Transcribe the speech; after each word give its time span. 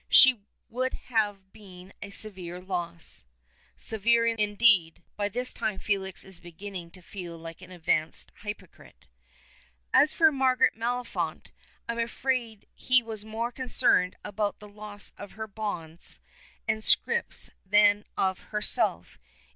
"She 0.09 0.41
would 0.67 0.95
have 1.09 1.53
been 1.53 1.93
a 2.01 2.09
severe 2.09 2.59
loss." 2.59 3.23
"Severe, 3.77 4.25
indeed." 4.25 5.03
By 5.15 5.29
this 5.29 5.53
time 5.53 5.77
Felix 5.77 6.23
is 6.25 6.39
beginning 6.39 6.89
to 6.97 7.03
feel 7.03 7.37
like 7.37 7.61
an 7.61 7.69
advanced 7.71 8.31
hypocrite. 8.41 9.05
"As 9.93 10.11
for 10.11 10.31
Margaret 10.31 10.75
Maliphant, 10.75 11.51
I 11.87 11.93
am 11.93 11.99
afraid 11.99 12.65
he 12.73 13.03
was 13.03 13.23
more 13.23 13.51
concerned 13.51 14.15
about 14.25 14.57
the 14.59 14.67
loss 14.67 15.13
of 15.19 15.33
her 15.33 15.45
bonds 15.45 16.19
and 16.67 16.83
scrips 16.83 17.51
than 17.63 18.05
of 18.17 18.39
herself. 18.49 19.19